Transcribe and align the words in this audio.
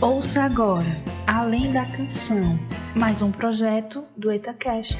Ouça 0.00 0.44
agora, 0.44 0.86
Além 1.26 1.72
da 1.72 1.84
Canção, 1.84 2.56
mais 2.94 3.20
um 3.20 3.32
projeto 3.32 4.04
do 4.16 4.30
EtaCast. 4.30 4.96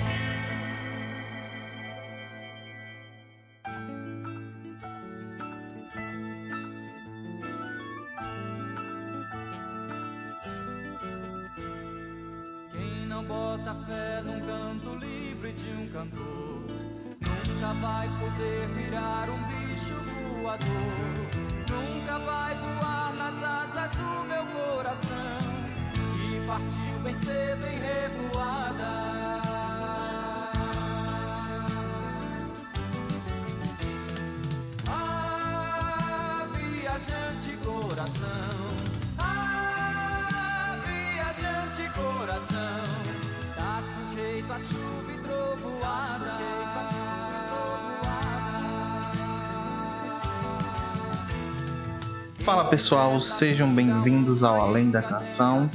Pessoal, 52.68 53.18
sejam 53.18 53.74
bem-vindos 53.74 54.42
ao 54.42 54.60
Além 54.60 54.90
da 54.90 55.00
Canção, 55.00 55.70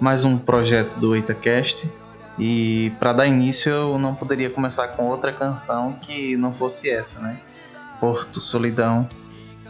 mais 0.00 0.24
um 0.24 0.38
projeto 0.38 0.98
do 0.98 1.14
EitaCast. 1.14 1.86
E 2.38 2.90
para 2.98 3.12
dar 3.12 3.26
início, 3.26 3.70
eu 3.70 3.98
não 3.98 4.14
poderia 4.14 4.48
começar 4.48 4.88
com 4.88 5.04
outra 5.04 5.34
canção 5.34 5.92
que 6.00 6.38
não 6.38 6.54
fosse 6.54 6.88
essa, 6.88 7.20
né? 7.20 7.38
Porto 8.00 8.40
Solidão, 8.40 9.06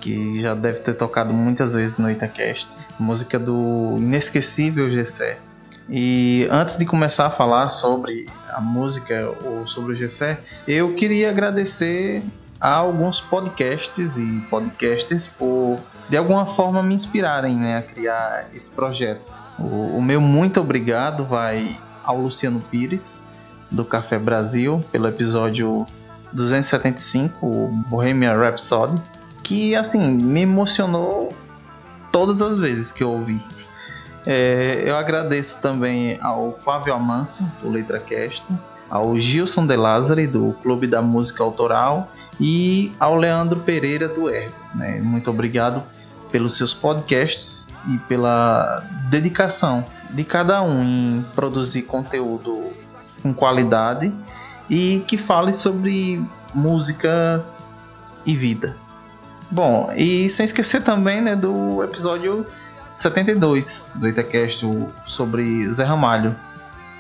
que 0.00 0.40
já 0.40 0.54
deve 0.54 0.78
ter 0.78 0.94
tocado 0.94 1.34
muitas 1.34 1.72
vezes 1.72 1.98
no 1.98 2.08
EitaCast, 2.08 2.78
música 3.00 3.36
do 3.36 3.96
inesquecível 3.98 4.88
Gessé. 4.88 5.38
E 5.88 6.46
antes 6.52 6.76
de 6.76 6.86
começar 6.86 7.26
a 7.26 7.30
falar 7.30 7.70
sobre 7.70 8.26
a 8.52 8.60
música 8.60 9.28
ou 9.44 9.66
sobre 9.66 9.94
o 9.94 9.96
Gessé, 9.96 10.38
eu 10.68 10.94
queria 10.94 11.30
agradecer 11.30 12.22
a 12.60 12.74
alguns 12.74 13.20
podcasts 13.20 14.18
e 14.18 14.44
podcasters 14.50 15.26
por 15.26 15.78
de 16.08 16.16
alguma 16.16 16.44
forma 16.44 16.82
me 16.82 16.94
inspirarem 16.94 17.56
né, 17.56 17.78
a 17.78 17.82
criar 17.82 18.48
esse 18.54 18.68
projeto. 18.70 19.32
O, 19.58 19.96
o 19.96 20.02
meu 20.02 20.20
muito 20.20 20.60
obrigado 20.60 21.24
vai 21.24 21.78
ao 22.04 22.20
Luciano 22.20 22.60
Pires, 22.60 23.22
do 23.70 23.84
Café 23.84 24.18
Brasil, 24.18 24.80
pelo 24.90 25.06
episódio 25.06 25.86
275, 26.32 27.46
o 27.46 27.68
Bohemian 27.88 28.36
Rhapsody, 28.36 29.00
que 29.42 29.74
assim 29.74 30.10
me 30.10 30.42
emocionou 30.42 31.32
todas 32.10 32.42
as 32.42 32.58
vezes 32.58 32.90
que 32.90 33.02
eu 33.02 33.12
ouvi. 33.12 33.40
É, 34.26 34.82
eu 34.84 34.96
agradeço 34.96 35.60
também 35.60 36.18
ao 36.20 36.58
Flávio 36.58 36.92
Amâncio, 36.92 37.44
do 37.62 37.70
LetraCast, 37.70 38.44
ao 38.90 39.18
Gilson 39.18 39.66
De 39.66 39.76
Lázari, 39.76 40.26
do 40.26 40.54
Clube 40.62 40.86
da 40.86 41.00
Música 41.00 41.44
Autoral, 41.44 42.10
e 42.40 42.92
ao 42.98 43.16
Leandro 43.16 43.60
Pereira, 43.60 44.08
do 44.08 44.28
Ergo. 44.28 44.56
Né? 44.74 45.00
Muito 45.00 45.30
obrigado 45.30 45.82
pelos 46.30 46.56
seus 46.56 46.74
podcasts 46.74 47.66
e 47.88 47.98
pela 47.98 48.84
dedicação 49.08 49.84
de 50.10 50.24
cada 50.24 50.62
um 50.62 50.82
em 50.82 51.24
produzir 51.34 51.82
conteúdo 51.82 52.72
com 53.22 53.32
qualidade 53.32 54.12
e 54.68 55.02
que 55.06 55.16
fale 55.16 55.52
sobre 55.52 56.22
música 56.54 57.44
e 58.24 58.34
vida. 58.34 58.76
Bom, 59.50 59.90
e 59.96 60.28
sem 60.28 60.44
esquecer 60.44 60.82
também 60.82 61.20
né, 61.20 61.34
do 61.34 61.82
episódio 61.82 62.46
72 62.96 63.90
do 63.94 64.08
Itacast 64.08 64.64
sobre 65.06 65.68
Zé 65.70 65.84
Ramalho, 65.84 66.36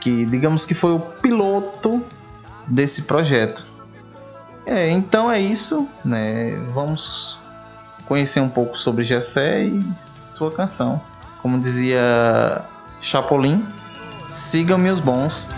que 0.00 0.24
digamos 0.24 0.64
que 0.64 0.74
foi 0.74 0.92
o 0.92 1.00
piloto 1.00 2.02
desse 2.66 3.02
projeto. 3.02 3.66
É, 4.66 4.90
então 4.90 5.30
é 5.30 5.40
isso, 5.40 5.88
né? 6.04 6.52
Vamos 6.74 7.38
conhecer 8.06 8.40
um 8.40 8.48
pouco 8.48 8.76
sobre 8.76 9.04
Gessé 9.04 9.64
e 9.64 9.82
sua 9.98 10.50
canção. 10.50 11.00
Como 11.42 11.58
dizia 11.58 12.62
Chapolin, 13.00 13.64
sigam-me 14.28 14.90
os 14.90 15.00
bons. 15.00 15.54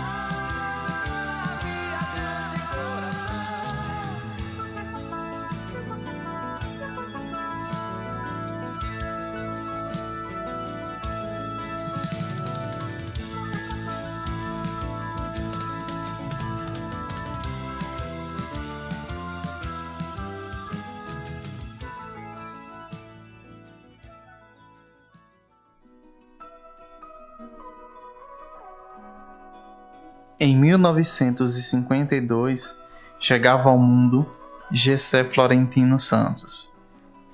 Em 30.39 30.57
1952, 30.57 32.75
chegava 33.19 33.69
ao 33.69 33.77
mundo 33.77 34.25
Gessé 34.71 35.23
Florentino 35.23 35.99
Santos, 35.99 36.73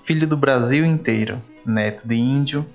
filho 0.03 0.27
do 0.27 0.35
Brasil 0.35 0.85
inteiro, 0.85 1.37
neto 1.65 2.05
de 2.05 2.15
índio, 2.15 2.65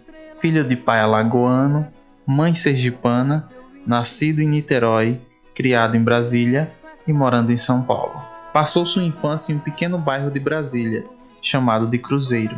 filho 0.40 0.64
de 0.64 0.76
pai 0.76 1.00
alagoano, 1.00 1.86
mãe 2.26 2.54
sergipana, 2.54 3.50
nascido 3.86 4.40
em 4.40 4.48
Niterói, 4.48 5.20
criado 5.54 5.94
em 5.94 6.02
Brasília 6.02 6.70
e 7.06 7.12
morando 7.12 7.52
em 7.52 7.58
São 7.58 7.82
Paulo. 7.82 8.18
Passou 8.50 8.86
sua 8.86 9.04
infância 9.04 9.52
em 9.52 9.56
um 9.56 9.60
pequeno 9.60 9.98
bairro 9.98 10.30
de 10.30 10.40
Brasília, 10.40 11.04
chamado 11.42 11.86
de 11.86 11.98
Cruzeiro. 11.98 12.56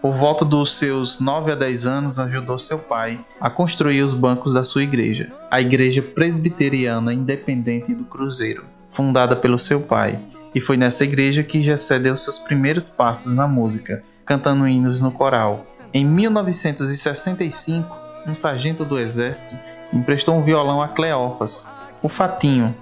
Por 0.00 0.14
volta 0.14 0.44
dos 0.44 0.76
seus 0.76 1.18
9 1.18 1.50
a 1.50 1.54
10 1.56 1.86
anos, 1.86 2.20
ajudou 2.20 2.56
seu 2.56 2.78
pai 2.78 3.18
a 3.40 3.50
construir 3.50 4.02
os 4.02 4.14
bancos 4.14 4.54
da 4.54 4.62
sua 4.62 4.84
igreja, 4.84 5.32
a 5.50 5.60
Igreja 5.60 6.00
Presbiteriana 6.00 7.12
Independente 7.12 7.92
do 7.92 8.04
Cruzeiro, 8.04 8.64
fundada 8.92 9.34
pelo 9.34 9.58
seu 9.58 9.80
pai. 9.80 10.20
E 10.54 10.60
foi 10.60 10.76
nessa 10.76 11.02
igreja 11.02 11.42
que 11.42 11.64
Gessé 11.64 11.98
deu 11.98 12.16
seus 12.16 12.38
primeiros 12.38 12.88
passos 12.88 13.34
na 13.34 13.48
música, 13.48 14.04
cantando 14.24 14.68
hinos 14.68 15.00
no 15.00 15.10
coral. 15.10 15.64
Em 15.92 16.04
1965, 16.04 17.96
um 18.24 18.36
sargento 18.36 18.84
do 18.84 19.00
exército 19.00 19.58
emprestou 19.92 20.36
um 20.36 20.44
violão 20.44 20.80
a 20.80 20.86
Cleófas, 20.86 21.66
o 22.00 22.08
Fatinho, 22.08 22.72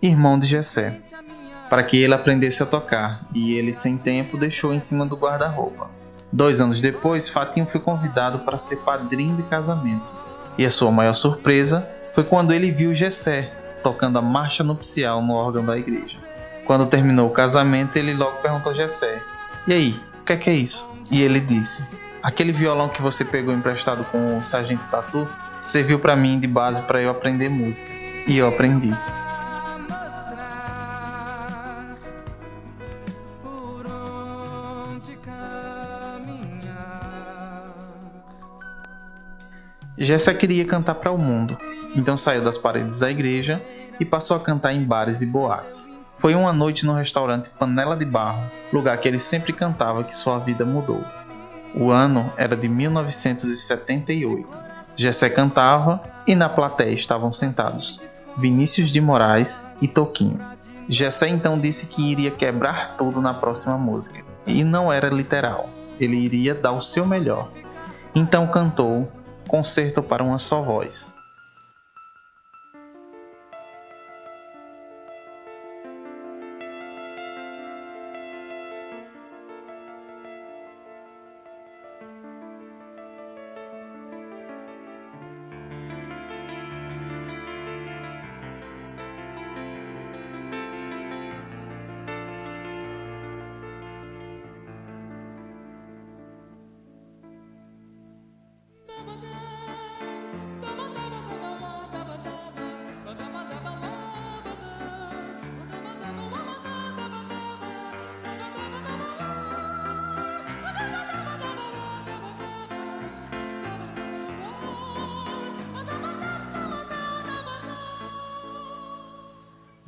irmão 0.00 0.38
de 0.38 0.46
Gessé, 0.46 1.00
para 1.68 1.82
que 1.82 1.98
ele 1.98 2.14
aprendesse 2.14 2.62
a 2.62 2.66
tocar, 2.66 3.26
e 3.34 3.52
ele, 3.52 3.74
sem 3.74 3.98
tempo, 3.98 4.38
deixou 4.38 4.72
em 4.72 4.80
cima 4.80 5.04
do 5.04 5.16
guarda-roupa. 5.16 6.01
Dois 6.32 6.60
anos 6.60 6.80
depois, 6.80 7.28
Fatinho 7.28 7.66
foi 7.66 7.80
convidado 7.80 8.38
para 8.40 8.56
ser 8.56 8.76
padrinho 8.76 9.36
de 9.36 9.42
casamento. 9.42 10.12
E 10.56 10.64
a 10.64 10.70
sua 10.70 10.90
maior 10.90 11.12
surpresa 11.12 11.86
foi 12.14 12.24
quando 12.24 12.52
ele 12.52 12.70
viu 12.70 12.94
Gessé 12.94 13.52
tocando 13.82 14.18
a 14.18 14.22
marcha 14.22 14.62
nupcial 14.62 15.20
no 15.20 15.34
órgão 15.34 15.64
da 15.64 15.76
igreja. 15.76 16.16
Quando 16.64 16.86
terminou 16.86 17.28
o 17.28 17.32
casamento, 17.32 17.96
ele 17.96 18.14
logo 18.14 18.38
perguntou 18.38 18.72
a 18.72 18.74
Gessé: 18.74 19.20
E 19.66 19.74
aí, 19.74 20.00
o 20.20 20.24
que 20.24 20.32
é, 20.32 20.36
que 20.36 20.50
é 20.50 20.54
isso? 20.54 20.90
E 21.10 21.20
ele 21.20 21.40
disse: 21.40 21.82
Aquele 22.22 22.52
violão 22.52 22.88
que 22.88 23.02
você 23.02 23.24
pegou 23.24 23.52
emprestado 23.52 24.04
com 24.04 24.38
o 24.38 24.44
sargento 24.44 24.84
Tatu 24.90 25.28
serviu 25.60 25.98
para 25.98 26.16
mim 26.16 26.38
de 26.38 26.46
base 26.46 26.80
para 26.82 27.02
eu 27.02 27.10
aprender 27.10 27.48
música. 27.48 27.86
E 28.26 28.36
eu 28.36 28.48
aprendi. 28.48 28.94
Gessé 40.02 40.34
queria 40.34 40.64
cantar 40.64 40.96
para 40.96 41.12
o 41.12 41.16
mundo, 41.16 41.56
então 41.94 42.16
saiu 42.16 42.42
das 42.42 42.58
paredes 42.58 42.98
da 42.98 43.08
igreja 43.08 43.62
e 44.00 44.04
passou 44.04 44.36
a 44.36 44.40
cantar 44.40 44.72
em 44.72 44.82
bares 44.82 45.22
e 45.22 45.26
boates. 45.26 45.96
Foi 46.18 46.34
uma 46.34 46.52
noite 46.52 46.84
no 46.84 46.92
restaurante 46.92 47.48
Panela 47.50 47.96
de 47.96 48.04
Barro, 48.04 48.50
lugar 48.72 48.98
que 48.98 49.06
ele 49.06 49.20
sempre 49.20 49.52
cantava 49.52 50.02
que 50.02 50.12
sua 50.12 50.40
vida 50.40 50.64
mudou. 50.64 51.04
O 51.72 51.92
ano 51.92 52.32
era 52.36 52.56
de 52.56 52.68
1978. 52.68 54.48
Gessé 54.96 55.30
cantava 55.30 56.02
e 56.26 56.34
na 56.34 56.48
plateia 56.48 56.92
estavam 56.92 57.32
sentados 57.32 58.02
Vinícius 58.36 58.90
de 58.90 59.00
Moraes 59.00 59.64
e 59.80 59.86
Toquinho. 59.86 60.40
Gessé 60.88 61.28
então 61.28 61.56
disse 61.56 61.86
que 61.86 62.10
iria 62.10 62.32
quebrar 62.32 62.96
tudo 62.96 63.22
na 63.22 63.34
próxima 63.34 63.78
música. 63.78 64.24
E 64.48 64.64
não 64.64 64.92
era 64.92 65.08
literal, 65.10 65.70
ele 66.00 66.16
iria 66.16 66.56
dar 66.56 66.72
o 66.72 66.80
seu 66.80 67.06
melhor. 67.06 67.52
Então 68.16 68.48
cantou 68.48 69.08
Concerto 69.52 70.02
para 70.02 70.24
uma 70.24 70.38
só 70.38 70.62
voz. 70.62 71.06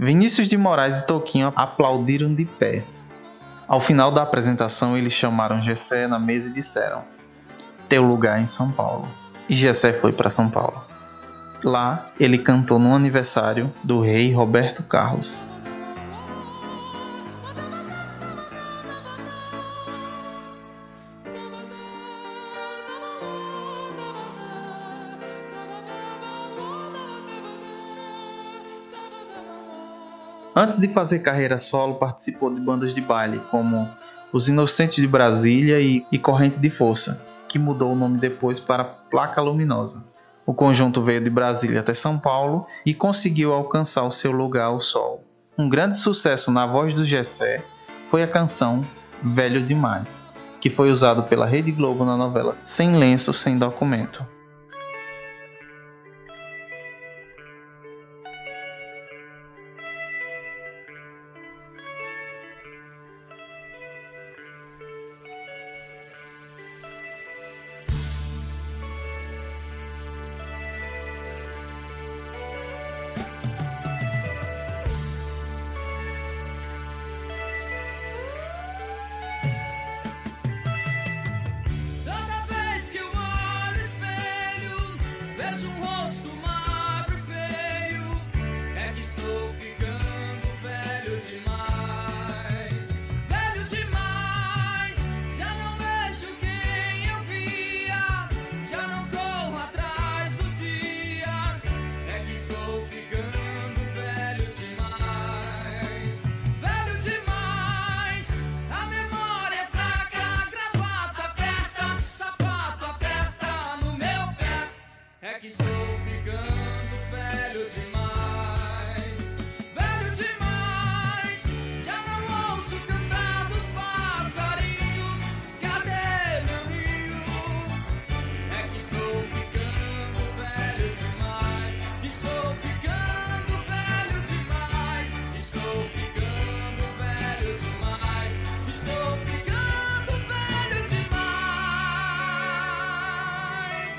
Vinícius 0.05 0.49
de 0.49 0.56
Moraes 0.59 0.99
e 0.99 1.06
Toquinho 1.06 1.51
aplaudiram 1.56 2.35
de 2.35 2.45
pé. 2.45 2.85
Ao 3.67 3.81
final 3.81 4.12
da 4.12 4.23
apresentação, 4.23 4.99
eles 4.99 5.15
chamaram 5.15 5.62
Gessé 5.62 6.06
na 6.06 6.19
mesa 6.19 6.51
e 6.51 6.53
disseram: 6.53 7.03
Teu 7.89 8.05
lugar 8.05 8.39
em 8.39 8.47
São 8.47 8.71
Paulo. 8.71 9.09
E 9.49 9.56
Gessé 9.56 9.95
foi 9.95 10.12
para 10.12 10.29
São 10.29 10.51
Paulo. 10.51 10.85
Lá, 11.62 12.11
ele 12.21 12.37
cantou 12.37 12.79
no 12.79 12.95
aniversário 12.95 13.73
do 13.83 14.03
rei 14.03 14.31
Roberto 14.31 14.83
Carlos. 14.83 15.43
Antes 30.56 30.79
de 30.79 30.87
fazer 30.87 31.19
carreira 31.19 31.59
solo, 31.59 31.97
participou 31.97 32.49
de 32.49 32.61
bandas 32.61 32.95
de 32.95 33.01
baile 33.01 33.41
como 33.51 33.91
Os 34.33 34.49
Inocentes 34.49 34.95
de 34.95 35.06
Brasília 35.06 35.81
e, 35.81 36.06
e 36.12 36.19
Corrente 36.19 36.61
de 36.61 36.71
Força, 36.71 37.27
que 37.49 37.59
mudou 37.59 37.93
o 37.93 37.97
nome 37.97 38.19
depois 38.19 38.61
para 38.61 38.85
Placa 38.85 39.41
Luminosa. 39.41 40.06
O 40.47 40.55
conjunto 40.55 41.03
veio 41.03 41.21
de 41.21 41.29
Brasília 41.29 41.81
até 41.81 41.93
São 41.93 42.21
Paulo 42.21 42.67
e 42.87 42.95
conseguiu 42.95 43.53
alcançar 43.53 44.05
o 44.05 44.12
seu 44.12 44.31
lugar 44.31 44.67
ao 44.67 44.81
sol. 44.81 45.25
Um 45.59 45.69
grande 45.69 45.97
sucesso 45.97 46.53
na 46.53 46.67
voz 46.67 46.95
do 46.95 47.05
Gessé 47.05 47.65
foi 48.09 48.23
a 48.23 48.29
canção 48.29 48.87
Velho 49.23 49.61
Demais, 49.61 50.25
que 50.61 50.71
foi 50.71 50.91
usado 50.91 51.25
pela 51.25 51.47
Rede 51.47 51.73
Globo 51.73 52.05
na 52.05 52.17
novela 52.17 52.57
Sem 52.62 52.97
Lenço, 52.97 53.35
Sem 53.35 53.59
Documento. 53.59 54.25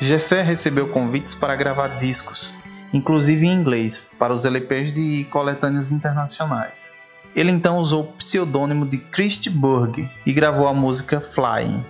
Gessé 0.05 0.43
recebeu 0.43 0.87
convites 0.87 1.33
para 1.33 1.55
gravar 1.55 1.87
discos, 1.97 2.53
inclusive 2.93 3.47
em 3.47 3.51
inglês, 3.51 4.03
para 4.19 4.35
os 4.35 4.45
LPs 4.45 4.93
de 4.93 5.23
coletâneas 5.31 5.91
internacionais. 5.91 6.91
Ele 7.35 7.51
então 7.51 7.79
usou 7.79 8.03
o 8.03 8.13
pseudônimo 8.13 8.85
de 8.85 8.99
Christy 8.99 9.49
Burg 9.49 10.07
e 10.23 10.31
gravou 10.31 10.67
a 10.67 10.73
música 10.75 11.19
Flying. 11.19 11.83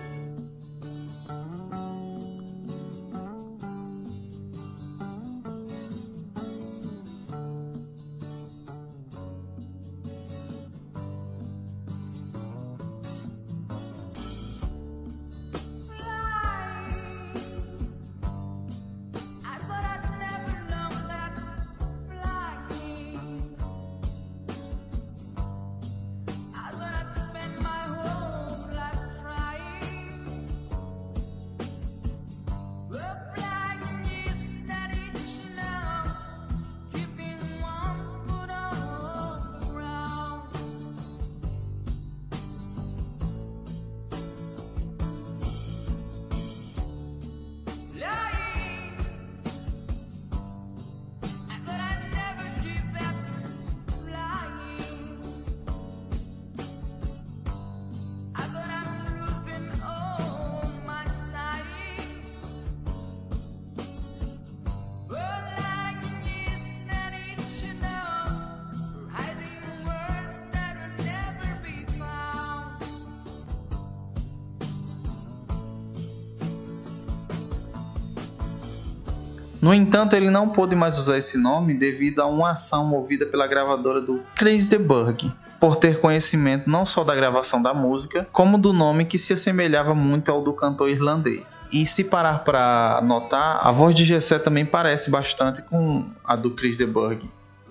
No 79.66 79.74
entanto, 79.74 80.14
ele 80.14 80.30
não 80.30 80.50
pôde 80.50 80.76
mais 80.76 80.96
usar 80.96 81.18
esse 81.18 81.36
nome 81.36 81.74
devido 81.74 82.20
a 82.20 82.26
uma 82.26 82.52
ação 82.52 82.86
movida 82.86 83.26
pela 83.26 83.48
gravadora 83.48 84.00
do 84.00 84.22
Chris 84.36 84.68
de 84.68 84.78
Burgh, 84.78 85.28
por 85.58 85.74
ter 85.74 86.00
conhecimento 86.00 86.70
não 86.70 86.86
só 86.86 87.02
da 87.02 87.16
gravação 87.16 87.60
da 87.60 87.74
música, 87.74 88.28
como 88.30 88.58
do 88.58 88.72
nome 88.72 89.04
que 89.04 89.18
se 89.18 89.32
assemelhava 89.32 89.92
muito 89.92 90.30
ao 90.30 90.40
do 90.40 90.52
cantor 90.52 90.88
irlandês. 90.88 91.62
E 91.72 91.84
se 91.84 92.04
parar 92.04 92.44
para 92.44 93.00
notar, 93.02 93.58
a 93.60 93.72
voz 93.72 93.92
de 93.92 94.04
Gessé 94.04 94.38
também 94.38 94.64
parece 94.64 95.10
bastante 95.10 95.60
com 95.62 96.04
a 96.24 96.36
do 96.36 96.52
Chris 96.52 96.76
de 96.76 96.86
Burgh. 96.86 97.24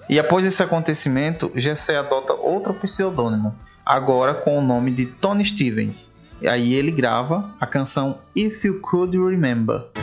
E 0.09 0.19
após 0.19 0.45
esse 0.45 0.61
acontecimento, 0.61 1.49
Gessé 1.55 1.95
adota 1.95 2.33
outro 2.33 2.73
pseudônimo, 2.73 3.55
agora 3.85 4.33
com 4.33 4.59
o 4.59 4.61
nome 4.61 4.91
de 4.91 5.05
Tony 5.05 5.45
Stevens. 5.45 6.13
E 6.41 6.47
aí 6.49 6.73
ele 6.73 6.91
grava 6.91 7.51
a 7.57 7.65
canção 7.65 8.17
If 8.35 8.65
You 8.65 8.81
Could 8.81 9.17
Remember. 9.17 9.94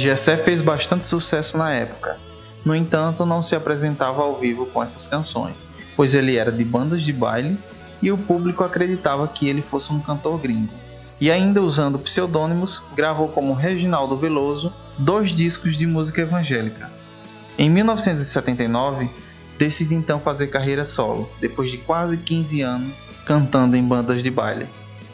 Gessé 0.00 0.38
fez 0.38 0.62
bastante 0.62 1.04
sucesso 1.04 1.58
na 1.58 1.72
época. 1.72 2.16
No 2.64 2.74
entanto, 2.74 3.26
não 3.26 3.42
se 3.42 3.54
apresentava 3.54 4.22
ao 4.22 4.38
vivo 4.40 4.64
com 4.64 4.82
essas 4.82 5.06
canções, 5.06 5.68
pois 5.94 6.14
ele 6.14 6.36
era 6.36 6.50
de 6.50 6.64
bandas 6.64 7.02
de 7.02 7.12
baile 7.12 7.58
e 8.02 8.10
o 8.10 8.16
público 8.16 8.64
acreditava 8.64 9.28
que 9.28 9.46
ele 9.46 9.60
fosse 9.60 9.92
um 9.92 10.00
cantor 10.00 10.38
gringo. 10.38 10.72
E 11.20 11.30
ainda 11.30 11.60
usando 11.60 11.98
pseudônimos, 11.98 12.82
gravou 12.96 13.28
como 13.28 13.52
Reginaldo 13.52 14.16
Veloso 14.16 14.72
dois 14.96 15.30
discos 15.34 15.76
de 15.76 15.86
música 15.86 16.22
evangélica. 16.22 16.90
Em 17.58 17.68
1979, 17.68 19.10
decide 19.58 19.94
então 19.94 20.18
fazer 20.18 20.46
carreira 20.46 20.86
solo, 20.86 21.30
depois 21.42 21.70
de 21.70 21.76
quase 21.76 22.16
15 22.16 22.62
anos 22.62 23.06
cantando 23.26 23.76
em 23.76 23.84
bandas 23.84 24.22
de 24.22 24.30
baile. 24.30 24.66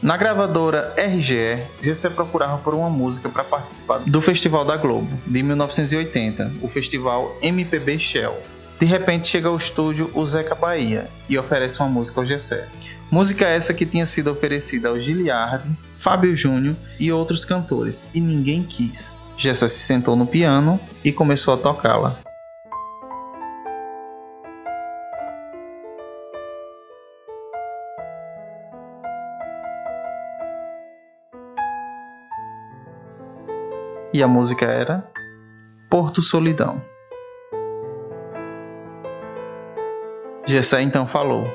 Na 0.07 0.17
gravadora 0.17 0.95
RGE, 0.97 1.65
Gessé 1.83 2.09
procurava 2.09 2.59
por 2.59 2.75
uma 2.75 2.89
música 2.89 3.29
para 3.29 3.43
participar 3.43 3.99
do 4.07 4.23
Festival 4.23 4.65
da 4.65 4.77
Globo, 4.77 5.11
de 5.27 5.43
1980, 5.43 6.53
o 6.63 6.69
festival 6.69 7.37
MPB 7.43 7.99
Shell. 7.99 8.37
De 8.79 8.87
repente 8.87 9.27
chega 9.27 9.49
ao 9.49 9.57
estúdio 9.57 10.09
o 10.15 10.25
Zeca 10.25 10.55
Bahia 10.55 11.11
e 11.29 11.37
oferece 11.37 11.81
uma 11.81 11.89
música 11.89 12.21
ao 12.21 12.25
Gessé. 12.25 12.69
Música 13.11 13.47
essa 13.47 13.75
que 13.75 13.85
tinha 13.85 14.07
sido 14.07 14.31
oferecida 14.31 14.91
ao 14.91 15.01
Giliardi, 15.01 15.77
Fábio 15.99 16.37
Júnior 16.37 16.77
e 17.01 17.11
outros 17.11 17.45
cantores, 17.45 18.07
e 18.15 18.21
ninguém 18.21 18.63
quis. 18.63 19.13
Gessé 19.37 19.67
se 19.67 19.81
sentou 19.81 20.15
no 20.15 20.25
piano 20.25 20.79
e 21.03 21.11
começou 21.11 21.53
a 21.53 21.57
tocá-la. 21.57 22.26
E 34.17 34.23
a 34.23 34.27
música 34.27 34.65
era 34.65 35.07
Porto 35.91 36.23
Solidão. 36.23 36.81
Gessé 40.47 40.81
então 40.81 41.07
falou: 41.07 41.47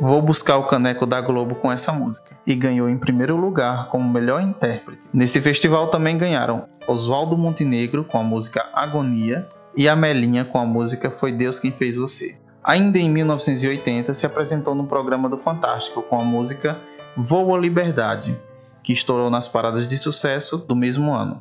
Vou 0.00 0.22
buscar 0.22 0.58
o 0.58 0.68
caneco 0.68 1.06
da 1.06 1.20
Globo 1.20 1.56
com 1.56 1.72
essa 1.72 1.92
música. 1.92 2.36
E 2.46 2.54
ganhou 2.54 2.88
em 2.88 2.96
primeiro 2.96 3.36
lugar 3.36 3.88
como 3.88 4.08
melhor 4.08 4.40
intérprete. 4.40 5.08
Nesse 5.12 5.40
festival 5.40 5.88
também 5.88 6.16
ganharam 6.16 6.66
Oswaldo 6.86 7.36
Montenegro 7.36 8.04
com 8.04 8.18
a 8.18 8.22
música 8.22 8.64
Agonia 8.72 9.44
e 9.76 9.88
a 9.88 9.96
Melinha 9.96 10.44
com 10.44 10.58
a 10.58 10.64
música 10.64 11.10
Foi 11.10 11.32
Deus 11.32 11.58
Quem 11.58 11.72
Fez 11.72 11.96
Você. 11.96 12.38
Ainda 12.62 12.96
em 12.96 13.10
1980 13.10 14.14
se 14.14 14.24
apresentou 14.24 14.74
no 14.76 14.86
programa 14.86 15.28
do 15.28 15.38
Fantástico 15.38 16.00
com 16.00 16.20
a 16.20 16.24
música 16.24 16.78
Voa 17.16 17.58
Liberdade, 17.58 18.38
que 18.84 18.92
estourou 18.92 19.30
nas 19.30 19.48
paradas 19.48 19.88
de 19.88 19.98
sucesso 19.98 20.58
do 20.58 20.76
mesmo 20.76 21.12
ano. 21.12 21.40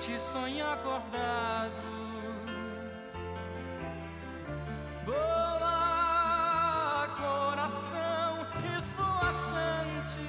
Gente 0.00 0.18
sonha 0.18 0.72
acordado. 0.72 1.70
Boa, 5.04 7.06
coração 7.16 8.46
esvoaçante, 8.78 10.24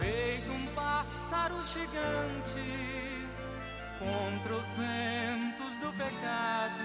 feito 0.00 0.50
um 0.52 0.66
pássaro 0.74 1.62
gigante, 1.64 3.28
contra 3.98 4.54
os 4.54 4.72
ventos 4.72 5.76
do 5.78 5.92
pecado. 5.92 6.81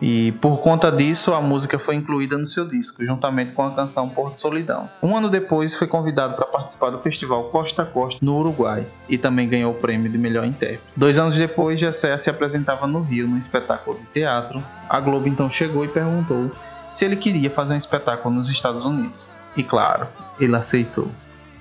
E 0.00 0.32
por 0.32 0.58
conta 0.58 0.92
disso, 0.92 1.34
a 1.34 1.40
música 1.40 1.78
foi 1.78 1.96
incluída 1.96 2.38
no 2.38 2.46
seu 2.46 2.66
disco, 2.66 3.04
juntamente 3.04 3.52
com 3.52 3.62
a 3.62 3.74
canção 3.74 4.08
Porto 4.08 4.40
Solidão. 4.40 4.88
Um 5.02 5.16
ano 5.16 5.28
depois, 5.28 5.74
foi 5.74 5.86
convidado 5.86 6.34
para 6.34 6.46
participar 6.46 6.90
do 6.90 6.98
festival 7.00 7.44
Costa 7.44 7.82
a 7.82 7.86
Costa 7.86 8.24
no 8.24 8.36
Uruguai 8.36 8.86
e 9.08 9.18
também 9.18 9.48
ganhou 9.48 9.72
o 9.72 9.76
prêmio 9.76 10.10
de 10.10 10.18
melhor 10.18 10.44
intérprete. 10.44 10.82
Dois 10.96 11.18
anos 11.18 11.36
depois, 11.36 11.80
Gessé 11.80 12.16
se 12.18 12.30
apresentava 12.30 12.86
no 12.86 13.00
Rio 13.00 13.26
num 13.26 13.38
espetáculo 13.38 13.98
de 13.98 14.06
teatro. 14.06 14.62
A 14.88 15.00
Globo 15.00 15.28
então 15.28 15.50
chegou 15.50 15.84
e 15.84 15.88
perguntou 15.88 16.50
se 16.92 17.04
ele 17.04 17.16
queria 17.16 17.50
fazer 17.50 17.74
um 17.74 17.78
espetáculo 17.78 18.34
nos 18.34 18.48
Estados 18.48 18.84
Unidos. 18.84 19.36
E 19.56 19.62
claro, 19.62 20.06
ele 20.40 20.54
aceitou. 20.56 21.10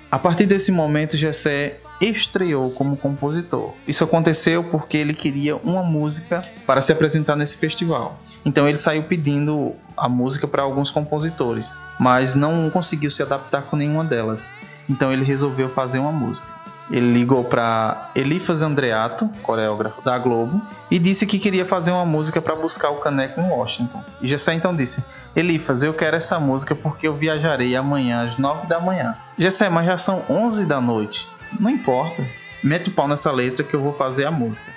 A 0.09 0.17
partir 0.17 0.45
desse 0.45 0.71
momento, 0.71 1.17
Gessé 1.17 1.79
estreou 1.99 2.71
como 2.71 2.95
compositor. 2.95 3.73
Isso 3.85 4.05
aconteceu 4.05 4.63
porque 4.63 4.95
ele 4.95 5.13
queria 5.13 5.57
uma 5.57 5.83
música 5.83 6.45
para 6.65 6.81
se 6.81 6.93
apresentar 6.93 7.35
nesse 7.35 7.57
festival. 7.57 8.17
Então 8.45 8.69
ele 8.69 8.77
saiu 8.77 9.03
pedindo 9.03 9.73
a 9.97 10.07
música 10.07 10.47
para 10.47 10.63
alguns 10.63 10.89
compositores, 10.89 11.77
mas 11.99 12.35
não 12.35 12.69
conseguiu 12.69 13.11
se 13.11 13.21
adaptar 13.21 13.63
com 13.63 13.75
nenhuma 13.75 14.05
delas. 14.05 14.53
Então 14.89 15.11
ele 15.11 15.25
resolveu 15.25 15.69
fazer 15.69 15.99
uma 15.99 16.11
música. 16.11 16.56
Ele 16.89 17.13
ligou 17.13 17.43
para 17.43 18.11
Elifas 18.15 18.61
Andreato, 18.61 19.29
coreógrafo 19.43 20.01
da 20.01 20.17
Globo, 20.17 20.61
e 20.89 20.97
disse 20.97 21.25
que 21.25 21.37
queria 21.37 21.65
fazer 21.65 21.91
uma 21.91 22.05
música 22.05 22.41
para 22.41 22.55
buscar 22.55 22.89
o 22.91 22.97
caneco 22.97 23.41
em 23.41 23.49
Washington. 23.49 24.01
E 24.21 24.27
Gessé 24.27 24.53
então 24.53 24.73
disse: 24.73 25.03
Elifas, 25.35 25.83
eu 25.83 25.93
quero 25.93 26.15
essa 26.15 26.39
música 26.39 26.73
porque 26.73 27.07
eu 27.07 27.15
viajarei 27.15 27.75
amanhã 27.75 28.25
às 28.25 28.37
9 28.37 28.67
da 28.67 28.79
manhã. 28.79 29.17
Gessé, 29.37 29.69
mas 29.69 29.85
já 29.85 29.97
são 29.97 30.23
11 30.29 30.65
da 30.65 30.79
noite. 30.79 31.27
Não 31.59 31.69
importa, 31.69 32.25
mete 32.63 32.87
o 32.89 32.93
pau 32.93 33.07
nessa 33.07 33.31
letra 33.31 33.63
que 33.63 33.73
eu 33.73 33.81
vou 33.81 33.93
fazer 33.93 34.25
a 34.25 34.31
música. 34.31 34.71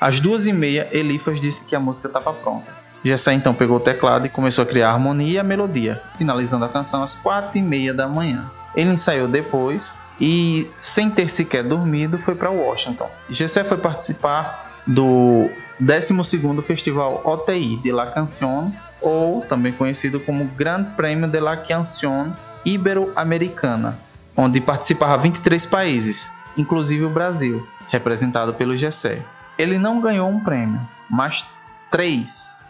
Às 0.00 0.20
duas 0.20 0.46
e 0.46 0.52
meia, 0.52 0.88
Elifas 0.92 1.40
disse 1.40 1.64
que 1.64 1.74
a 1.74 1.80
música 1.80 2.06
estava 2.06 2.32
pronta. 2.32 2.72
Gessé 3.04 3.32
então 3.32 3.52
pegou 3.52 3.78
o 3.78 3.80
teclado 3.80 4.26
e 4.26 4.28
começou 4.28 4.62
a 4.62 4.66
criar 4.66 4.90
a 4.90 4.92
harmonia 4.92 5.34
e 5.34 5.38
a 5.38 5.44
melodia, 5.44 6.02
finalizando 6.16 6.64
a 6.64 6.68
canção 6.68 7.02
às 7.02 7.14
quatro 7.14 7.58
e 7.58 7.62
meia 7.62 7.92
da 7.92 8.06
manhã. 8.06 8.48
Ele 8.76 8.90
ensaiou 8.90 9.26
depois 9.26 9.94
e, 10.20 10.68
sem 10.78 11.10
ter 11.10 11.30
sequer 11.30 11.62
dormido, 11.62 12.18
foi 12.18 12.34
para 12.34 12.50
Washington. 12.50 13.08
Gessé 13.30 13.62
foi 13.64 13.78
participar 13.78 14.82
do 14.86 15.50
12º 15.80 16.62
Festival 16.62 17.20
OTI 17.24 17.76
de 17.76 17.92
La 17.92 18.06
Canción, 18.06 18.72
ou 19.00 19.42
também 19.42 19.72
conhecido 19.72 20.18
como 20.20 20.46
Grand 20.46 20.84
Prêmio 20.96 21.28
de 21.28 21.40
la 21.40 21.56
Canción 21.56 22.32
Ibero-Americana, 22.64 23.96
onde 24.36 24.60
participavam 24.60 25.22
23 25.22 25.64
países, 25.66 26.30
inclusive 26.56 27.04
o 27.04 27.10
Brasil, 27.10 27.66
representado 27.88 28.52
pelo 28.54 28.76
Gessé. 28.76 29.22
Ele 29.56 29.78
não 29.78 30.00
ganhou 30.00 30.28
um 30.28 30.40
prêmio, 30.40 30.80
mas 31.08 31.46
três 31.90 32.64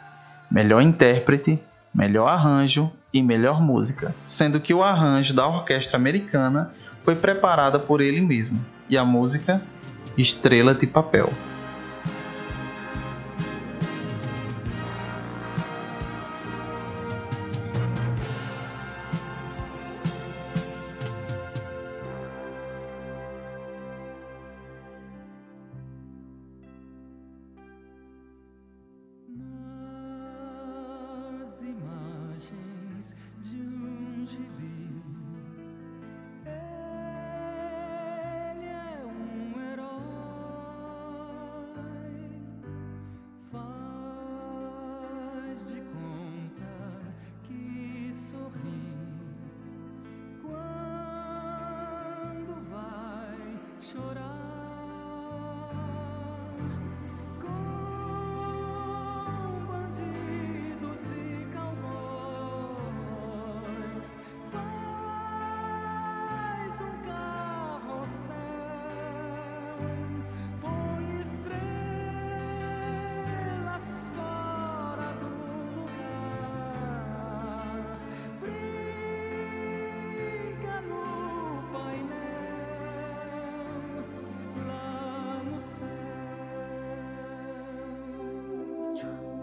melhor 0.50 0.80
intérprete, 0.80 1.60
melhor 1.94 2.28
arranjo 2.28 2.90
e 3.12 3.22
melhor 3.22 3.60
música, 3.60 4.14
sendo 4.26 4.60
que 4.60 4.74
o 4.74 4.82
arranjo 4.82 5.34
da 5.34 5.46
orquestra 5.46 5.96
americana 5.96 6.72
foi 7.08 7.16
preparada 7.16 7.78
por 7.78 8.02
ele 8.02 8.20
mesmo 8.20 8.62
e 8.86 8.94
a 8.94 9.02
música 9.02 9.62
Estrela 10.18 10.74
de 10.74 10.86
Papel. 10.86 11.32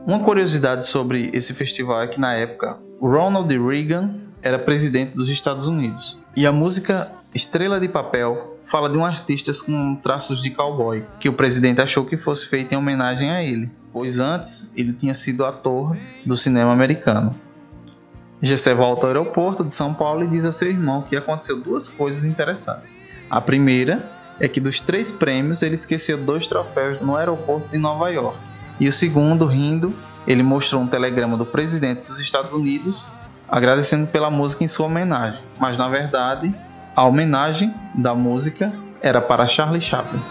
Uma 0.06 0.20
curiosidade 0.20 0.86
sobre 0.86 1.32
esse 1.34 1.52
festival 1.52 2.00
é 2.04 2.06
que 2.06 2.20
na 2.20 2.32
época 2.34 2.78
Ronald 3.02 3.52
Reagan 3.58 4.13
era 4.39 4.60
presidente 4.60 5.15
dos 5.15 5.30
Estados 5.30 5.65
Unidos 5.65 6.20
e 6.38 6.46
a 6.46 6.52
música 6.52 7.12
Estrela 7.34 7.80
de 7.80 7.88
Papel 7.88 8.60
fala 8.68 8.88
de 8.88 8.96
um 8.96 9.04
artista 9.04 9.52
com 9.65 9.96
traços 9.96 10.44
de 10.44 10.52
cowboy 10.52 11.04
que 11.20 11.28
o 11.28 11.34
presidente 11.34 11.82
achou 11.82 12.06
que 12.06 12.18
fosse 12.18 12.48
feito 12.48 12.72
em 12.72 12.78
homenagem 12.78 13.32
a 13.32 13.41
ele, 13.41 13.68
pois 13.91 14.20
antes 14.20 14.72
ele 14.76 14.94
tinha 14.94 15.15
sido 15.15 15.44
ator 15.44 15.98
do 16.24 16.38
cinema 16.38 16.72
americano. 16.72 17.32
Gessé 18.39 18.76
volta 18.76 19.08
ao 19.08 19.10
aeroporto 19.10 19.63
de 19.63 19.74
São 19.74 19.91
Paulo 19.91 20.24
e 20.24 20.28
diz 20.28 20.46
a 20.46 20.52
seu 20.52 20.68
irmão 20.68 21.02
que 21.02 21.15
aconteceu 21.15 21.60
duas 21.60 21.89
coisas 21.89 22.24
interessantes. 22.24 23.02
A 23.28 23.41
primeira 23.41 24.08
é 24.39 24.48
que 24.48 24.62
dos 24.62 24.80
três 24.80 25.10
prêmios 25.10 25.63
ele 25.63 25.74
esqueceu 25.74 26.15
dois 26.15 26.48
troféus 26.48 27.02
no 27.02 27.15
aeroporto 27.15 27.70
de 27.70 27.80
Nova 27.80 28.10
York 28.10 28.38
e 28.79 28.88
o 28.88 28.93
segundo, 28.93 29.45
rindo, 29.45 29.93
ele 30.27 30.43
mostrou 30.43 30.81
um 30.81 30.88
telegrama 30.88 31.38
do 31.38 31.45
presidente 31.45 32.03
dos 32.03 32.19
Estados 32.19 32.53
Unidos 32.53 33.11
agradecendo 33.47 34.07
pela 34.07 34.29
música 34.29 34.63
em 34.63 34.67
sua 34.67 34.88
homenagem. 34.88 35.39
Mas 35.59 35.77
na 35.77 35.88
verdade, 35.88 36.53
a 36.95 37.03
homenagem 37.03 37.73
da 37.93 38.15
música 38.15 38.73
era 39.01 39.21
para 39.21 39.45
Charlie 39.47 39.81
Chaplin. 39.81 40.21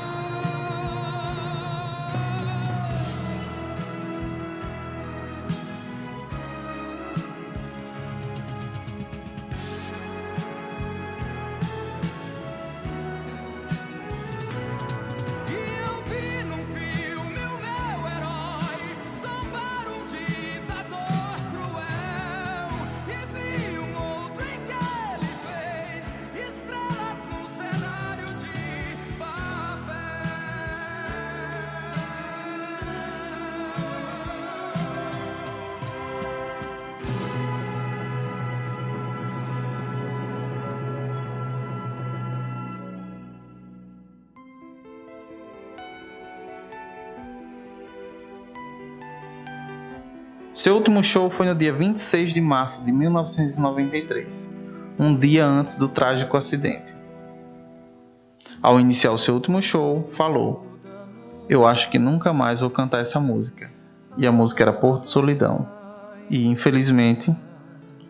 Seu 50.64 50.76
último 50.76 51.04
show 51.04 51.28
foi 51.28 51.44
no 51.44 51.54
dia 51.54 51.74
26 51.74 52.32
de 52.32 52.40
março 52.40 52.86
de 52.86 52.90
1993, 52.90 54.50
um 54.98 55.14
dia 55.14 55.44
antes 55.44 55.74
do 55.74 55.90
trágico 55.90 56.38
acidente. 56.38 56.94
Ao 58.62 58.80
iniciar 58.80 59.12
o 59.12 59.18
seu 59.18 59.34
último 59.34 59.60
show, 59.60 60.08
falou: 60.12 60.66
Eu 61.50 61.66
acho 61.66 61.90
que 61.90 61.98
nunca 61.98 62.32
mais 62.32 62.62
vou 62.62 62.70
cantar 62.70 63.02
essa 63.02 63.20
música. 63.20 63.70
E 64.16 64.26
a 64.26 64.32
música 64.32 64.62
era 64.62 64.72
Porto 64.72 65.06
Solidão. 65.06 65.68
E 66.30 66.46
infelizmente, 66.46 67.30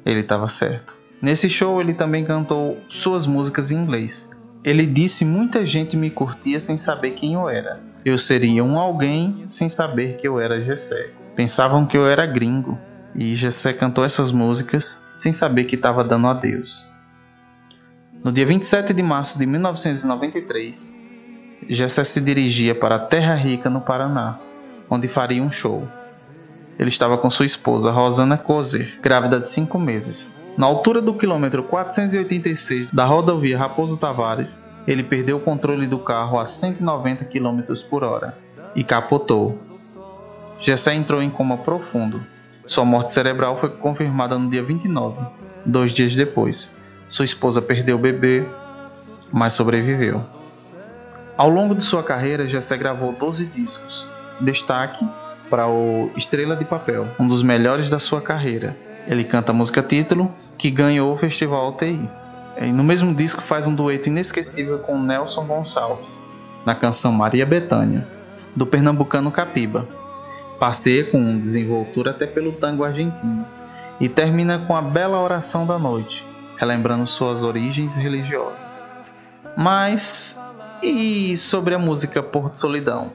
ele 0.06 0.20
estava 0.20 0.46
certo. 0.46 0.96
Nesse 1.20 1.50
show, 1.50 1.80
ele 1.80 1.92
também 1.92 2.24
cantou 2.24 2.78
suas 2.88 3.26
músicas 3.26 3.72
em 3.72 3.78
inglês. 3.78 4.30
Ele 4.62 4.86
disse: 4.86 5.24
Muita 5.24 5.66
gente 5.66 5.96
me 5.96 6.08
curtia 6.08 6.60
sem 6.60 6.76
saber 6.76 7.14
quem 7.14 7.34
eu 7.34 7.48
era. 7.48 7.80
Eu 8.04 8.16
seria 8.16 8.62
um 8.62 8.78
alguém 8.78 9.44
sem 9.48 9.68
saber 9.68 10.18
que 10.18 10.28
eu 10.28 10.38
era 10.38 10.62
Gessé. 10.62 11.23
Pensavam 11.34 11.86
que 11.86 11.96
eu 11.96 12.06
era 12.06 12.26
gringo. 12.26 12.78
E 13.14 13.34
Gessé 13.34 13.72
cantou 13.72 14.04
essas 14.04 14.32
músicas 14.32 15.02
sem 15.16 15.32
saber 15.32 15.64
que 15.64 15.76
estava 15.76 16.02
dando 16.02 16.26
adeus. 16.26 16.92
No 18.24 18.32
dia 18.32 18.44
27 18.44 18.92
de 18.92 19.02
março 19.02 19.38
de 19.38 19.46
1993, 19.46 20.94
Gessé 21.68 22.04
se 22.04 22.20
dirigia 22.20 22.74
para 22.74 22.98
Terra 22.98 23.34
Rica, 23.34 23.70
no 23.70 23.80
Paraná, 23.80 24.38
onde 24.90 25.06
faria 25.06 25.42
um 25.42 25.50
show. 25.50 25.86
Ele 26.78 26.88
estava 26.88 27.16
com 27.16 27.30
sua 27.30 27.46
esposa, 27.46 27.90
Rosana 27.90 28.36
Kozer, 28.36 28.98
grávida 29.00 29.38
de 29.38 29.48
5 29.48 29.78
meses. 29.78 30.34
Na 30.56 30.66
altura 30.66 31.00
do 31.00 31.14
quilômetro 31.14 31.62
486 31.64 32.88
da 32.92 33.04
rodovia 33.04 33.58
Raposo 33.58 33.98
Tavares, 33.98 34.64
ele 34.86 35.02
perdeu 35.02 35.36
o 35.36 35.40
controle 35.40 35.86
do 35.86 35.98
carro 35.98 36.38
a 36.38 36.46
190 36.46 37.24
km 37.24 37.60
por 37.88 38.04
hora 38.04 38.38
e 38.74 38.82
capotou. 38.82 39.60
Gessé 40.58 40.94
entrou 40.94 41.22
em 41.22 41.30
coma 41.30 41.58
profundo. 41.58 42.22
Sua 42.66 42.84
morte 42.84 43.10
cerebral 43.10 43.58
foi 43.58 43.68
confirmada 43.68 44.38
no 44.38 44.48
dia 44.48 44.62
29, 44.62 45.20
dois 45.66 45.92
dias 45.92 46.14
depois. 46.14 46.74
Sua 47.08 47.24
esposa 47.24 47.60
perdeu 47.60 47.96
o 47.96 48.00
bebê, 48.00 48.46
mas 49.32 49.52
sobreviveu. 49.52 50.24
Ao 51.36 51.50
longo 51.50 51.74
de 51.74 51.84
sua 51.84 52.02
carreira, 52.02 52.46
Gessé 52.46 52.76
gravou 52.76 53.12
12 53.12 53.46
discos. 53.46 54.08
Destaque 54.40 55.06
para 55.50 55.68
o 55.68 56.10
Estrela 56.16 56.56
de 56.56 56.64
Papel, 56.64 57.08
um 57.18 57.28
dos 57.28 57.42
melhores 57.42 57.90
da 57.90 57.98
sua 57.98 58.20
carreira. 58.20 58.76
Ele 59.06 59.24
canta 59.24 59.52
a 59.52 59.54
música 59.54 59.82
título, 59.82 60.32
que 60.56 60.70
ganhou 60.70 61.12
o 61.12 61.16
Festival 61.16 61.72
TI. 61.72 62.08
E 62.60 62.72
no 62.72 62.84
mesmo 62.84 63.14
disco 63.14 63.42
faz 63.42 63.66
um 63.66 63.74
dueto 63.74 64.08
inesquecível 64.08 64.78
com 64.78 64.98
Nelson 64.98 65.44
Gonçalves, 65.44 66.24
na 66.64 66.74
canção 66.74 67.12
Maria 67.12 67.44
Bethânia, 67.44 68.06
do 68.54 68.64
pernambucano 68.64 69.30
Capiba. 69.30 69.86
Passeia 70.58 71.04
com 71.04 71.38
desenvoltura 71.38 72.10
até 72.10 72.26
pelo 72.26 72.52
tango 72.52 72.84
argentino 72.84 73.46
e 74.00 74.08
termina 74.08 74.58
com 74.58 74.76
a 74.76 74.82
bela 74.82 75.20
oração 75.20 75.66
da 75.66 75.78
noite, 75.78 76.26
relembrando 76.56 77.06
suas 77.06 77.42
origens 77.42 77.96
religiosas. 77.96 78.88
Mas 79.56 80.40
e 80.82 81.36
sobre 81.36 81.74
a 81.74 81.78
música 81.78 82.22
Porto 82.22 82.58
Solidão? 82.58 83.12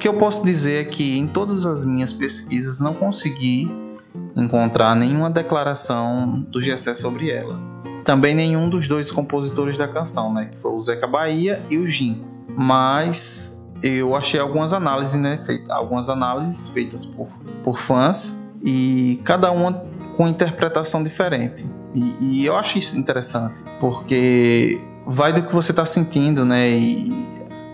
que 0.00 0.08
eu 0.08 0.14
posso 0.14 0.42
dizer 0.42 0.80
é 0.80 0.84
que 0.84 1.18
em 1.18 1.26
todas 1.26 1.66
as 1.66 1.84
minhas 1.84 2.10
pesquisas 2.10 2.80
não 2.80 2.94
consegui 2.94 3.70
encontrar 4.36 4.94
nenhuma 4.94 5.30
declaração 5.30 6.40
do 6.48 6.60
Gessé 6.60 6.94
sobre 6.94 7.30
ela. 7.30 7.58
Também 8.04 8.34
nenhum 8.34 8.68
dos 8.68 8.88
dois 8.88 9.10
compositores 9.10 9.76
da 9.76 9.86
canção, 9.86 10.32
né, 10.32 10.46
que 10.46 10.58
foi 10.58 10.72
o 10.72 10.80
Zeca 10.80 11.06
Bahia 11.06 11.62
e 11.70 11.76
o 11.76 11.86
Jim. 11.86 12.22
Mas 12.56 13.60
eu 13.82 14.14
achei 14.14 14.40
algumas 14.40 14.72
análises, 14.72 15.20
né, 15.20 15.42
feitas, 15.46 15.70
algumas 15.70 16.08
análises 16.08 16.68
feitas 16.68 17.04
por, 17.04 17.28
por 17.62 17.78
fãs 17.78 18.36
e 18.62 19.20
cada 19.24 19.50
uma 19.50 19.84
com 20.16 20.28
interpretação 20.28 21.02
diferente. 21.02 21.64
E, 21.94 22.16
e 22.20 22.46
eu 22.46 22.56
acho 22.56 22.78
isso 22.78 22.96
interessante, 22.96 23.62
porque 23.80 24.80
vai 25.06 25.32
do 25.32 25.42
que 25.42 25.52
você 25.52 25.72
está 25.72 25.84
sentindo, 25.84 26.44
né? 26.44 26.70
E 26.70 27.10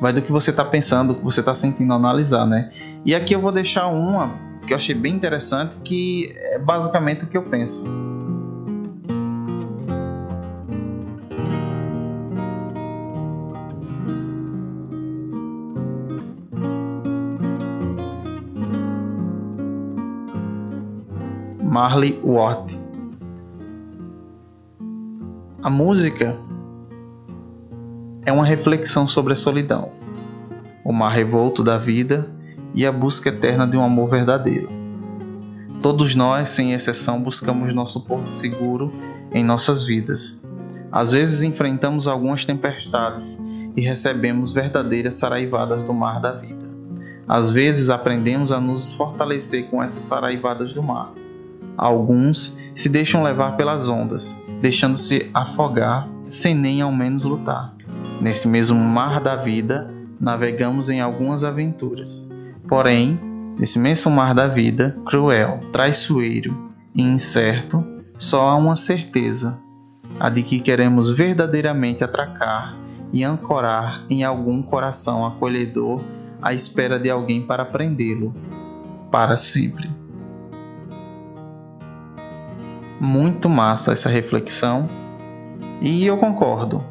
vai 0.01 0.13
do 0.13 0.23
que 0.23 0.31
você 0.31 0.51
está 0.51 0.65
pensando, 0.65 1.13
do 1.13 1.19
que 1.19 1.25
você 1.25 1.41
está 1.41 1.55
sentindo 1.55 1.93
analisar, 1.93 2.47
né? 2.47 2.71
E 3.05 3.15
aqui 3.15 3.35
eu 3.35 3.41
vou 3.41 3.53
deixar 3.53 3.89
uma 3.89 4.35
que 4.67 4.73
eu 4.73 4.77
achei 4.77 4.95
bem 4.95 5.15
interessante, 5.15 5.77
que 5.79 6.35
é 6.37 6.59
basicamente 6.59 7.25
o 7.25 7.29
que 7.29 7.37
eu 7.37 7.43
penso. 7.45 7.85
Marley 21.63 22.19
Watt. 22.25 22.79
A 25.63 25.71
música 25.71 26.37
é 28.25 28.33
uma 28.33 28.45
reflexão 28.45 29.07
sobre 29.07 29.35
a 29.35 29.37
solidão, 29.37 29.93
o 30.85 30.93
mar 30.93 31.11
revolto 31.11 31.63
da 31.63 31.77
vida 31.77 32.36
e 32.77 32.85
a 32.85 32.93
busca 32.93 33.31
eterna 33.31 33.67
de 33.67 33.77
um 33.77 33.83
amor 33.83 34.11
verdadeiro. 34.11 34.69
Todos 35.81 36.15
nós, 36.15 36.51
sem 36.51 36.75
exceção, 36.75 37.23
buscamos 37.23 37.73
nosso 37.73 38.01
porto 38.03 38.33
seguro 38.33 38.93
em 39.33 39.43
nossas 39.43 39.83
vidas. 39.83 40.41
Às 40.93 41.11
vezes 41.11 41.43
enfrentamos 41.43 42.07
algumas 42.07 42.45
tempestades 42.45 43.43
e 43.75 43.81
recebemos 43.81 44.53
verdadeiras 44.53 45.17
saraivadas 45.17 45.83
do 45.85 45.95
mar 45.95 46.21
da 46.21 46.33
vida. 46.33 46.67
Às 47.27 47.51
vezes 47.51 47.91
aprendemos 47.91 48.53
a 48.53 48.61
nos 48.61 48.93
fortalecer 48.93 49.67
com 49.67 49.83
essas 49.83 50.05
saraivadas 50.05 50.73
do 50.73 50.83
mar. 50.83 51.13
Alguns 51.77 52.57
se 52.75 52.89
deixam 52.89 53.23
levar 53.23 53.57
pelas 53.57 53.89
ondas, 53.89 54.37
deixando-se 54.61 55.31
afogar 55.35 56.09
sem 56.29 56.55
nem 56.55 56.81
ao 56.81 56.93
menos 56.93 57.23
lutar. 57.23 57.75
Nesse 58.21 58.49
mesmo 58.49 58.79
mar 58.79 59.21
da 59.21 59.37
vida, 59.37 59.93
navegamos 60.19 60.89
em 60.89 61.01
algumas 61.01 61.45
aventuras. 61.45 62.31
Porém, 62.69 63.19
nesse 63.59 63.79
imenso 63.79 64.11
mar 64.11 64.35
da 64.35 64.47
vida, 64.47 64.97
cruel, 65.07 65.61
traiçoeiro 65.73 66.73
e 66.95 67.03
incerto, 67.03 67.85
só 68.19 68.49
há 68.49 68.57
uma 68.57 68.77
certeza: 68.77 69.59
a 70.19 70.29
de 70.29 70.43
que 70.43 70.61
queremos 70.61 71.11
verdadeiramente 71.11 72.03
atracar 72.03 72.77
e 73.13 73.23
ancorar 73.23 74.05
em 74.11 74.25
algum 74.25 74.63
coração 74.63 75.25
acolhedor 75.25 76.03
à 76.43 76.53
espera 76.53 76.99
de 76.99 77.09
alguém 77.09 77.47
para 77.47 77.65
prendê-lo 77.65 78.35
para 79.11 79.37
sempre. 79.37 79.89
Muito 83.01 83.49
massa 83.49 83.93
essa 83.93 84.09
reflexão 84.09 84.89
e 85.81 86.05
eu 86.05 86.17
concordo. 86.17 86.83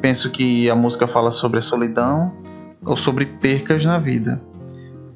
Penso 0.00 0.30
que 0.30 0.70
a 0.70 0.74
música 0.74 1.06
fala 1.06 1.30
sobre 1.30 1.58
a 1.58 1.62
solidão 1.62 2.32
ou 2.84 2.96
sobre 2.96 3.26
percas 3.26 3.84
na 3.84 3.98
vida. 3.98 4.40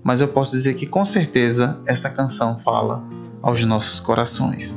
Mas 0.05 0.21
eu 0.21 0.29
posso 0.29 0.53
dizer 0.53 0.75
que 0.75 0.87
com 0.87 1.05
certeza 1.05 1.81
essa 1.87 2.11
canção 2.11 2.61
fala 2.63 3.03
aos 3.43 3.65
nossos 3.65 3.99
corações. 3.99 4.77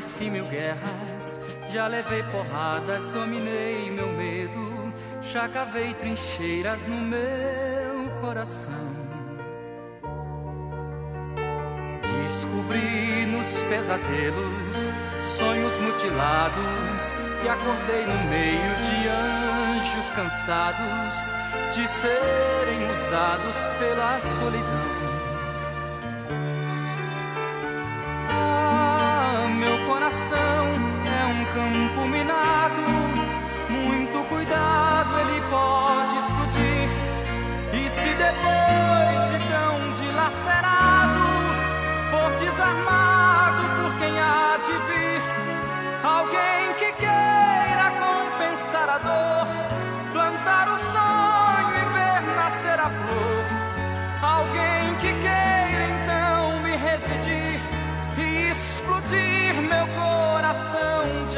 Venci 0.00 0.30
mil 0.30 0.46
guerras, 0.46 1.38
Já 1.72 1.86
levei 1.86 2.22
porradas, 2.24 3.08
dominei 3.08 3.90
meu 3.90 4.08
medo, 4.08 4.92
já 5.20 5.46
cavei 5.46 5.92
trincheiras 5.94 6.86
no 6.86 6.96
meu 6.96 8.10
coração. 8.20 8.72
Descobri 12.22 13.26
nos 13.26 13.62
pesadelos 13.64 14.90
sonhos 15.20 15.76
mutilados 15.78 17.14
e 17.44 17.48
acordei 17.48 18.06
no 18.06 18.24
meio 18.30 18.76
de 18.80 19.08
anjos 19.76 20.10
cansados 20.12 21.30
de 21.74 21.86
serem 21.86 22.90
usados 22.90 23.68
pela 23.78 24.18
solidão. 24.18 24.99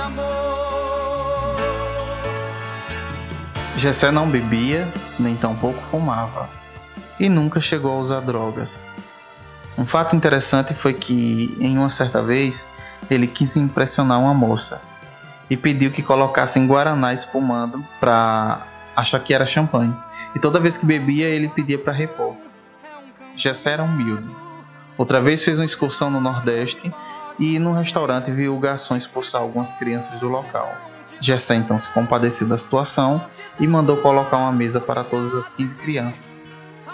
Amor. 0.02 1.56
Gessé 3.76 4.10
não 4.10 4.28
bebia, 4.28 4.86
nem 5.18 5.34
tampouco 5.34 5.80
fumava, 5.90 6.48
e 7.18 7.28
nunca 7.28 7.60
chegou 7.60 7.92
a 7.92 8.00
usar 8.00 8.20
drogas. 8.20 8.84
Um 9.76 9.86
fato 9.86 10.14
interessante 10.14 10.74
foi 10.74 10.92
que, 10.92 11.56
em 11.58 11.78
uma 11.78 11.90
certa 11.90 12.22
vez, 12.22 12.66
ele 13.10 13.26
quis 13.26 13.56
impressionar 13.56 14.20
uma 14.20 14.34
moça 14.34 14.82
e 15.48 15.56
pediu 15.56 15.90
que 15.90 16.02
colocassem 16.02 16.66
guaraná 16.66 17.12
espumando 17.12 17.84
para 17.98 18.66
achar 18.94 19.18
que 19.20 19.34
era 19.34 19.46
champanhe. 19.46 19.96
E 20.34 20.38
toda 20.38 20.60
vez 20.60 20.76
que 20.76 20.86
bebia, 20.86 21.26
ele 21.28 21.48
pedia 21.48 21.78
para 21.78 21.92
repor. 21.92 22.34
Gessé 23.36 23.72
era 23.72 23.82
humilde. 23.82 24.28
Outra 24.96 25.20
vez 25.20 25.42
fez 25.42 25.58
uma 25.58 25.64
excursão 25.64 26.10
no 26.10 26.20
Nordeste 26.20 26.92
e 27.42 27.58
num 27.58 27.72
restaurante 27.72 28.30
viu 28.30 28.54
o 28.54 28.60
garçom 28.60 28.94
expulsar 28.94 29.40
algumas 29.40 29.72
crianças 29.72 30.20
do 30.20 30.28
local. 30.28 30.76
Gessé 31.20 31.56
então 31.56 31.76
se 31.76 31.88
compadeceu 31.90 32.46
da 32.46 32.56
situação 32.56 33.20
e 33.58 33.66
mandou 33.66 33.96
colocar 33.96 34.36
uma 34.36 34.52
mesa 34.52 34.80
para 34.80 35.02
todas 35.02 35.34
as 35.34 35.50
15 35.50 35.74
crianças. 35.74 36.40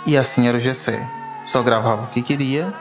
E 0.07 0.17
assim 0.17 0.49
era 0.49 0.57
o 0.57 0.61
Gessé. 0.61 1.07
Só 1.45 1.63
gravava 1.63 2.05
o 2.05 2.07
que 2.07 2.23
queria 2.23 2.73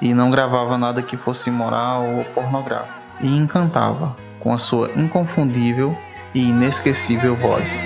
e 0.00 0.14
não 0.14 0.30
gravava 0.30 0.78
nada 0.78 1.02
que 1.02 1.16
fosse 1.16 1.50
imoral 1.50 2.06
ou 2.06 2.24
pornográfico. 2.26 3.00
E 3.20 3.36
encantava 3.36 4.14
com 4.38 4.54
a 4.54 4.58
sua 4.58 4.92
inconfundível 4.94 5.98
e 6.32 6.48
inesquecível 6.48 7.34
voz. 7.34 7.82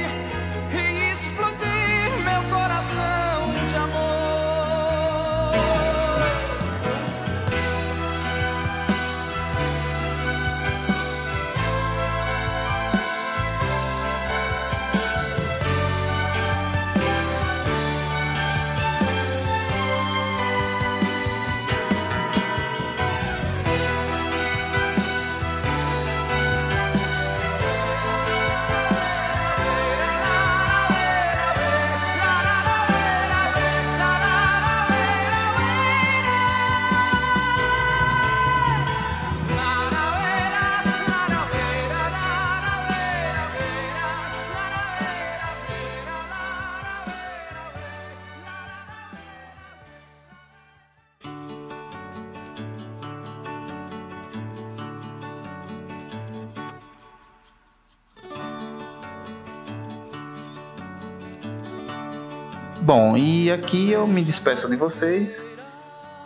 Bom, 62.85 63.17
e 63.17 63.51
aqui 63.51 63.91
eu 63.91 64.07
me 64.07 64.23
despeço 64.23 64.69
de 64.69 64.77
vocês, 64.77 65.49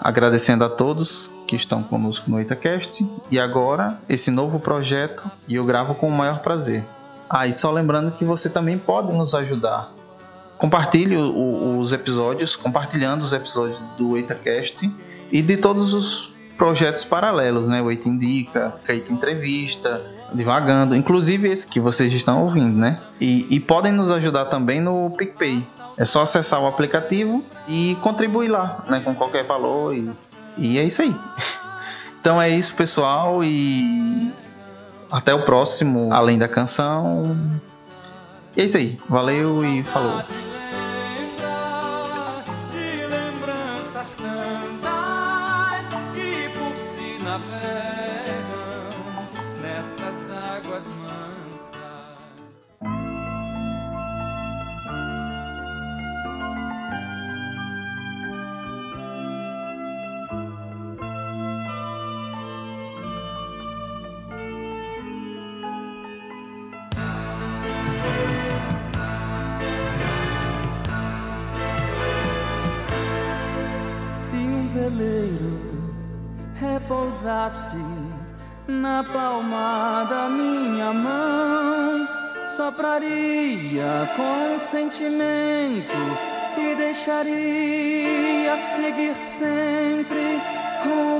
agradecendo 0.00 0.64
a 0.64 0.68
todos 0.68 1.32
que 1.46 1.54
estão 1.54 1.84
conosco 1.84 2.28
no 2.28 2.40
Itacast. 2.40 3.06
E 3.30 3.38
agora, 3.38 4.00
esse 4.08 4.28
novo 4.28 4.58
projeto, 4.58 5.30
e 5.46 5.54
eu 5.54 5.64
gravo 5.64 5.94
com 5.94 6.08
o 6.08 6.10
maior 6.10 6.40
prazer. 6.40 6.84
Ah, 7.30 7.46
e 7.46 7.52
só 7.52 7.70
lembrando 7.70 8.10
que 8.10 8.24
você 8.24 8.50
também 8.50 8.76
pode 8.76 9.12
nos 9.12 9.36
ajudar. 9.36 9.92
Compartilhe 10.58 11.16
os 11.16 11.92
episódios, 11.92 12.56
compartilhando 12.56 13.22
os 13.22 13.32
episódios 13.32 13.80
do 13.96 14.18
Itacast 14.18 14.92
e 15.30 15.40
de 15.40 15.58
todos 15.58 15.94
os 15.94 16.34
projetos 16.56 17.04
paralelos, 17.04 17.68
né? 17.68 17.80
O 17.80 17.88
Eita 17.88 18.08
Indica, 18.08 18.74
Eita 18.88 19.12
Entrevista, 19.12 20.04
Divagando, 20.34 20.94
inclusive 20.94 21.48
esse 21.48 21.66
que 21.66 21.80
vocês 21.80 22.12
estão 22.12 22.44
ouvindo, 22.44 22.76
né? 22.76 23.00
E, 23.20 23.46
e 23.48 23.60
podem 23.60 23.92
nos 23.92 24.10
ajudar 24.10 24.46
também 24.46 24.80
no 24.80 25.08
PicPay. 25.10 25.64
É 25.98 26.04
só 26.04 26.22
acessar 26.22 26.62
o 26.62 26.66
aplicativo 26.66 27.44
e 27.66 27.96
contribuir 28.02 28.48
lá, 28.48 28.84
né? 28.88 29.00
Com 29.00 29.14
qualquer 29.14 29.44
valor 29.44 29.94
e, 29.94 30.10
e 30.56 30.78
é 30.78 30.84
isso 30.84 31.02
aí. 31.02 31.14
Então 32.20 32.42
é 32.42 32.50
isso, 32.50 32.74
pessoal, 32.74 33.44
e 33.44 34.34
até 35.08 35.32
o 35.32 35.44
próximo 35.44 36.12
Além 36.12 36.36
da 36.36 36.48
Canção. 36.48 37.38
E 38.56 38.60
é 38.60 38.64
isso 38.64 38.76
aí. 38.76 38.98
Valeu 39.08 39.64
e 39.64 39.84
falou. 39.84 40.22
Na 78.66 79.02
palma 79.02 80.04
da 80.04 80.28
minha 80.28 80.92
mão, 80.92 82.06
sopraria 82.44 84.08
com 84.14 84.58
sentimento 84.58 85.96
e 86.58 86.74
deixaria 86.74 88.54
seguir 88.74 89.16
sempre 89.16 90.38
rumo 90.84 91.17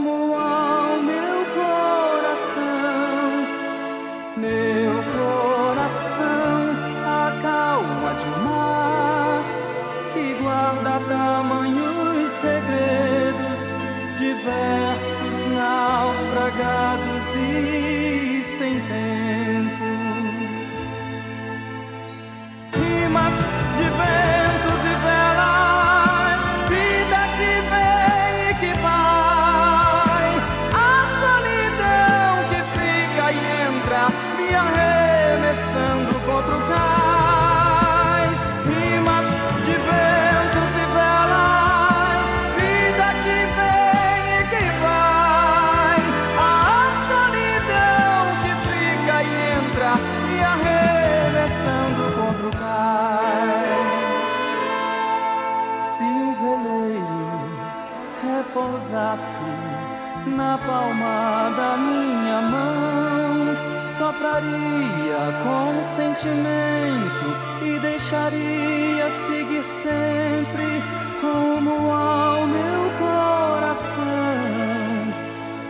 deixaria 68.30 69.10
seguir 69.10 69.66
sempre 69.66 70.82
rumo 71.22 71.90
ao 71.90 72.46
meu 72.46 72.90
coração. 72.98 74.04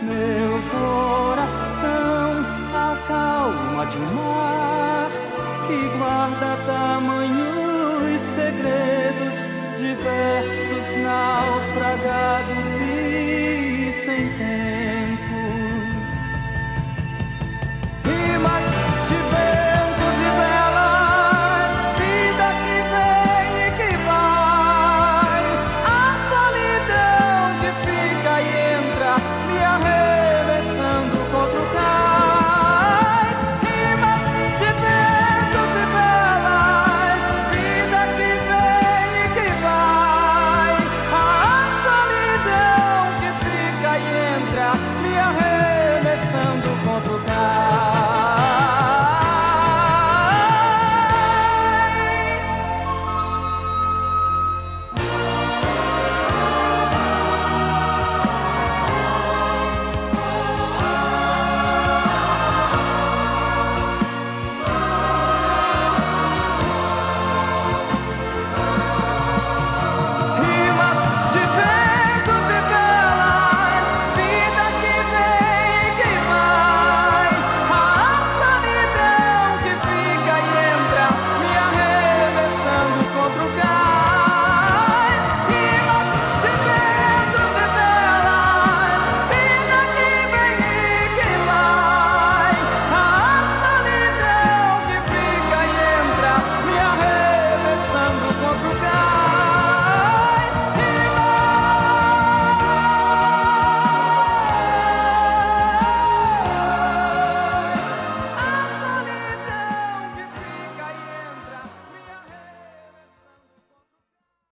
Meu 0.01 0.61
coração, 0.71 2.45
a 2.73 2.97
calma 3.07 3.85
de 3.85 3.97
um 3.97 4.13
mar 4.13 5.09
que 5.67 5.97
guarda 5.97 6.57
tamanhos 6.65 8.21
segredos 8.21 9.47
diversos 9.77 10.95
naufragados 11.01 12.75
e. 12.75 12.88